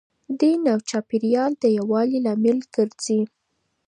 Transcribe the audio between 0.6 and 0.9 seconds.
او